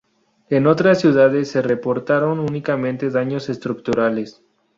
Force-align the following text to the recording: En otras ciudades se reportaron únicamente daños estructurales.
En 0.49 0.65
otras 0.65 0.99
ciudades 0.99 1.51
se 1.51 1.61
reportaron 1.61 2.39
únicamente 2.39 3.11
daños 3.11 3.49
estructurales. 3.49 4.41